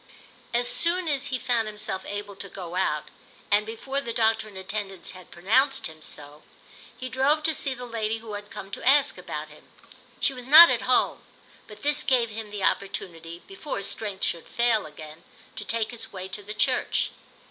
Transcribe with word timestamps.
As 0.51 0.67
soon 0.67 1.07
as 1.07 1.27
he 1.27 1.37
found 1.37 1.67
himself 1.67 2.01
able 2.07 2.35
to 2.35 2.49
go 2.49 2.73
out, 2.73 3.09
and 3.51 3.67
before 3.67 4.01
the 4.01 4.11
doctor 4.13 4.47
in 4.47 4.57
attendance 4.57 5.11
had 5.11 5.29
pronounced 5.29 5.85
him 5.85 6.01
so, 6.01 6.41
he 6.97 7.07
drove 7.07 7.43
to 7.43 7.53
see 7.53 7.75
the 7.75 7.85
lady 7.85 8.17
who 8.17 8.33
had 8.33 8.49
come 8.49 8.71
to 8.71 8.83
ask 8.83 9.19
about 9.19 9.49
him. 9.49 9.71
She 10.19 10.33
was 10.33 10.47
not 10.47 10.71
at 10.71 10.81
home; 10.89 11.21
but 11.67 11.83
this 11.83 12.01
gave 12.03 12.31
him 12.31 12.49
the 12.49 12.63
opportunity, 12.63 13.43
before 13.45 13.77
his 13.77 13.91
strength 13.91 14.23
should 14.23 14.47
fall 14.47 14.87
again, 14.87 15.23
to 15.55 15.63
take 15.63 15.91
his 15.91 16.11
way 16.11 16.27
to 16.29 16.41
the 16.41 16.55
church. 16.55 17.11